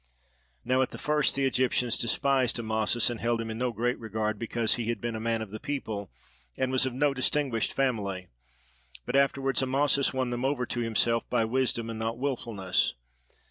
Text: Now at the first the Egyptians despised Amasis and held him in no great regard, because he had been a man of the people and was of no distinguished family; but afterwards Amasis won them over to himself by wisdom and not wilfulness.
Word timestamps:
Now 0.65 0.81
at 0.81 0.89
the 0.89 0.97
first 0.97 1.35
the 1.35 1.45
Egyptians 1.45 1.95
despised 1.95 2.57
Amasis 2.57 3.11
and 3.11 3.19
held 3.21 3.39
him 3.39 3.51
in 3.51 3.59
no 3.59 3.71
great 3.71 3.99
regard, 3.99 4.39
because 4.39 4.73
he 4.73 4.85
had 4.87 4.99
been 4.99 5.15
a 5.15 5.19
man 5.19 5.43
of 5.43 5.51
the 5.51 5.59
people 5.59 6.09
and 6.57 6.71
was 6.71 6.87
of 6.87 6.93
no 6.95 7.13
distinguished 7.13 7.71
family; 7.73 8.25
but 9.05 9.15
afterwards 9.15 9.61
Amasis 9.61 10.11
won 10.11 10.31
them 10.31 10.43
over 10.43 10.65
to 10.65 10.79
himself 10.79 11.29
by 11.29 11.45
wisdom 11.45 11.87
and 11.87 11.99
not 11.99 12.17
wilfulness. 12.17 12.95